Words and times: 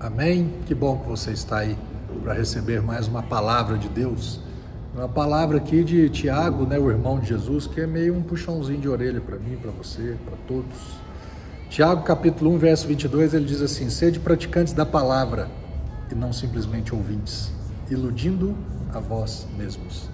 Amém? 0.00 0.54
Que 0.64 0.76
bom 0.76 0.96
que 0.98 1.08
você 1.08 1.32
está 1.32 1.58
aí 1.58 1.76
para 2.22 2.32
receber 2.32 2.80
mais 2.80 3.08
uma 3.08 3.20
palavra 3.20 3.76
de 3.76 3.88
Deus. 3.88 4.40
Uma 4.94 5.08
palavra 5.08 5.58
aqui 5.58 5.82
de 5.82 6.08
Tiago, 6.08 6.64
né, 6.64 6.78
o 6.78 6.88
irmão 6.88 7.18
de 7.18 7.28
Jesus, 7.28 7.66
que 7.66 7.80
é 7.80 7.86
meio 7.86 8.16
um 8.16 8.22
puxãozinho 8.22 8.80
de 8.80 8.88
orelha 8.88 9.20
para 9.20 9.36
mim, 9.36 9.56
para 9.56 9.72
você, 9.72 10.16
para 10.24 10.36
todos. 10.46 10.76
Tiago, 11.68 12.04
capítulo 12.04 12.52
1, 12.52 12.58
verso 12.58 12.86
22, 12.86 13.34
ele 13.34 13.44
diz 13.44 13.60
assim: 13.60 13.90
Sede 13.90 14.20
praticantes 14.20 14.72
da 14.72 14.86
palavra 14.86 15.48
e 16.12 16.14
não 16.14 16.32
simplesmente 16.32 16.94
ouvintes, 16.94 17.52
iludindo 17.90 18.56
a 18.94 19.00
vós 19.00 19.48
mesmos. 19.56 20.08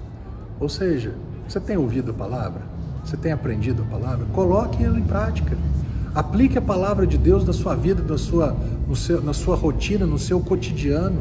Ou 0.59 0.69
seja, 0.69 1.15
você 1.47 1.61
tem 1.61 1.77
ouvido 1.77 2.11
a 2.11 2.15
palavra? 2.15 2.63
Você 3.05 3.19
tem 3.19 3.33
aprendido 3.33 3.83
a 3.83 3.87
palavra? 3.87 4.27
Coloque 4.33 4.83
ela 4.83 4.99
em 4.99 5.05
prática. 5.05 5.57
Aplique 6.15 6.57
a 6.57 6.63
palavra 6.63 7.07
de 7.07 7.19
Deus 7.19 7.45
na 7.45 7.53
sua 7.53 7.75
vida, 7.75 8.01
na 8.01 8.17
sua, 8.17 8.57
seu, 8.95 9.21
na 9.21 9.33
sua 9.33 9.57
rotina, 9.57 10.07
no 10.07 10.19
seu 10.19 10.39
cotidiano. 10.39 11.21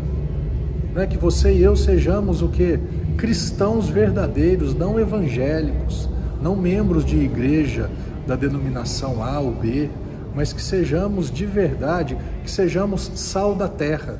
Não 0.93 1.01
é 1.01 1.07
que 1.07 1.17
você 1.17 1.51
e 1.51 1.63
eu 1.63 1.75
sejamos 1.75 2.43
o 2.43 2.47
que? 2.47 2.79
Cristãos 3.17 3.89
verdadeiros, 3.89 4.75
não 4.75 4.99
evangélicos, 4.99 6.07
não 6.39 6.55
membros 6.55 7.03
de 7.03 7.17
igreja 7.17 7.89
da 8.27 8.35
denominação 8.35 9.23
A 9.23 9.39
ou 9.39 9.51
B, 9.51 9.89
mas 10.35 10.53
que 10.53 10.61
sejamos 10.61 11.31
de 11.31 11.47
verdade, 11.47 12.15
que 12.43 12.51
sejamos 12.51 13.11
sal 13.15 13.55
da 13.55 13.67
terra, 13.67 14.19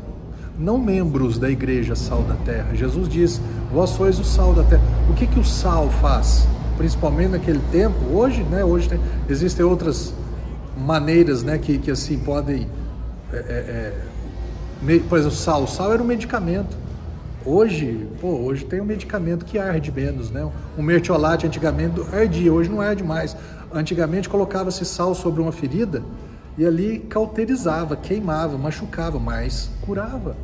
não 0.58 0.80
membros 0.80 1.38
da 1.38 1.52
igreja 1.52 1.96
sal 1.96 2.24
da 2.24 2.36
terra. 2.36 2.76
Jesus 2.76 3.08
diz: 3.08 3.40
Vós 3.72 3.92
sois 3.92 4.20
o 4.20 4.24
sal 4.24 4.54
da 4.54 4.64
terra. 4.64 4.84
O 5.08 5.14
que, 5.14 5.28
que 5.28 5.40
o 5.40 5.46
sal 5.46 5.88
faz? 6.02 6.48
Principalmente 6.78 7.30
naquele 7.30 7.62
tempo, 7.72 7.96
hoje, 8.12 8.42
né? 8.44 8.64
Hoje 8.64 8.90
tem, 8.90 9.00
existem 9.30 9.64
outras 9.64 10.14
maneiras 10.78 11.44
né, 11.44 11.58
que, 11.58 11.78
que 11.78 11.92
assim 11.92 12.20
podem. 12.20 12.68
É, 13.32 13.38
é, 13.38 13.94
é 14.94 15.00
por 15.08 15.18
exemplo, 15.18 15.38
sal. 15.38 15.64
O 15.64 15.68
sal 15.68 15.94
era 15.94 16.02
um 16.02 16.06
medicamento. 16.06 16.76
Hoje, 17.46 18.08
pô, 18.22 18.30
hoje 18.30 18.64
tem 18.64 18.80
um 18.80 18.86
medicamento 18.86 19.44
que 19.44 19.60
arde 19.60 19.92
menos, 19.92 20.32
né? 20.32 20.50
Um 20.78 20.82
mertiolate 20.82 21.46
antigamente 21.46 22.02
ardia, 22.14 22.52
hoje 22.52 22.70
não 22.70 22.80
arde 22.80 23.04
mais. 23.04 23.36
Antigamente 23.74 24.30
colocava-se 24.30 24.86
sal 24.86 25.14
sobre 25.14 25.42
uma 25.42 25.52
ferida 25.52 26.02
e 26.58 26.66
ali 26.66 27.00
cauterizava, 27.00 27.96
queimava, 27.96 28.58
machucava, 28.58 29.20
mas 29.20 29.70
curava. 29.82 30.38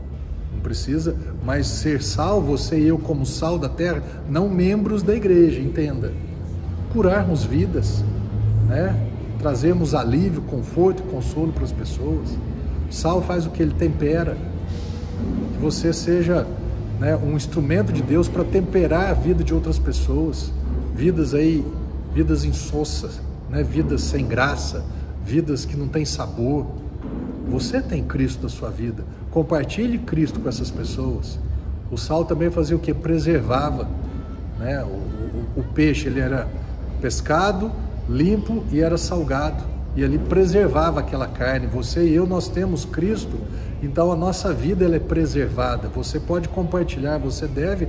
Não 0.53 0.59
precisa 0.59 1.15
mais 1.45 1.67
ser 1.67 2.01
sal, 2.01 2.41
você 2.41 2.79
e 2.79 2.87
eu 2.87 2.97
como 2.97 3.25
sal 3.25 3.57
da 3.57 3.69
terra, 3.69 4.03
não 4.27 4.49
membros 4.49 5.03
da 5.03 5.15
igreja, 5.15 5.61
entenda. 5.61 6.11
Curarmos 6.91 7.43
vidas, 7.45 8.03
né? 8.67 8.93
Trazermos 9.39 9.95
alívio, 9.95 10.41
conforto 10.41 11.01
e 11.01 11.11
consolo 11.11 11.51
para 11.51 11.63
as 11.63 11.71
pessoas. 11.71 12.29
Sal 12.91 13.21
faz 13.21 13.45
o 13.45 13.49
que 13.49 13.63
ele 13.63 13.73
tempera. 13.73 14.37
Que 15.53 15.59
você 15.59 15.91
seja 15.93 16.45
né, 16.99 17.15
um 17.15 17.35
instrumento 17.35 17.91
de 17.93 18.01
Deus 18.01 18.27
para 18.27 18.43
temperar 18.43 19.09
a 19.09 19.13
vida 19.13 19.43
de 19.43 19.53
outras 19.53 19.79
pessoas, 19.79 20.51
vidas 20.93 21.33
aí, 21.33 21.65
vidas 22.13 22.43
insossas, 22.43 23.21
né, 23.49 23.63
vidas 23.63 24.01
sem 24.01 24.27
graça, 24.27 24.83
vidas 25.25 25.65
que 25.65 25.77
não 25.77 25.87
têm 25.87 26.03
sabor. 26.03 26.67
Você 27.49 27.81
tem 27.81 28.03
Cristo 28.03 28.43
na 28.43 28.49
sua 28.49 28.69
vida. 28.69 29.03
Compartilhe 29.31 29.97
Cristo 29.99 30.39
com 30.39 30.49
essas 30.49 30.69
pessoas. 30.69 31.39
O 31.89 31.97
sal 31.97 32.25
também 32.25 32.51
fazia 32.51 32.75
o 32.75 32.79
que? 32.79 32.93
Preservava. 32.93 33.87
Né? 34.59 34.83
O, 34.83 34.87
o, 34.87 35.45
o 35.61 35.63
peixe 35.73 36.07
ele 36.07 36.19
era 36.19 36.47
pescado, 37.01 37.71
limpo 38.09 38.63
e 38.71 38.81
era 38.81 38.97
salgado. 38.97 39.63
E 39.95 40.03
ali 40.03 40.17
preservava 40.17 40.99
aquela 40.99 41.27
carne. 41.27 41.67
Você 41.67 42.07
e 42.07 42.15
eu, 42.15 42.25
nós 42.25 42.47
temos 42.47 42.85
Cristo, 42.85 43.37
então 43.81 44.11
a 44.11 44.15
nossa 44.15 44.53
vida 44.53 44.85
ela 44.85 44.95
é 44.95 44.99
preservada. 44.99 45.87
Você 45.89 46.19
pode 46.19 46.49
compartilhar, 46.49 47.17
você 47.17 47.47
deve 47.47 47.87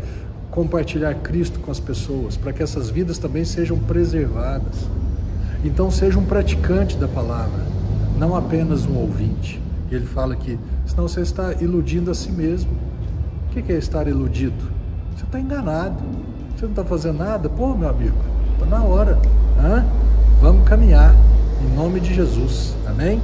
compartilhar 0.51 1.15
Cristo 1.15 1.61
com 1.61 1.71
as 1.71 1.79
pessoas, 1.79 2.37
para 2.37 2.53
que 2.53 2.63
essas 2.63 2.91
vidas 2.91 3.19
também 3.19 3.45
sejam 3.45 3.79
preservadas. 3.79 4.89
Então 5.65 5.91
seja 5.91 6.19
um 6.19 6.25
praticante 6.25 6.97
da 6.97 7.07
palavra, 7.07 7.65
não 8.19 8.35
apenas 8.35 8.87
um 8.87 8.97
ouvinte. 8.97 9.61
E 9.91 9.95
ele 9.95 10.07
fala 10.07 10.35
que, 10.37 10.59
senão 10.87 11.07
você 11.07 11.21
está 11.21 11.53
iludindo 11.61 12.11
a 12.11 12.15
si 12.15 12.31
mesmo. 12.31 12.71
O 13.47 13.63
que 13.63 13.73
é 13.73 13.77
estar 13.77 14.07
iludido? 14.07 14.65
Você 15.17 15.25
está 15.25 15.41
enganado. 15.41 16.03
Você 16.57 16.65
não 16.65 16.71
está 16.71 16.85
fazendo 16.85 17.19
nada? 17.19 17.49
Pô, 17.49 17.75
meu 17.75 17.89
amigo, 17.89 18.17
na 18.67 18.83
hora. 18.83 19.19
Vamos 20.41 20.69
caminhar 20.69 21.15
em 21.63 21.75
nome 21.75 22.01
de 22.01 22.15
Jesus. 22.15 22.75
Amém? 22.87 23.21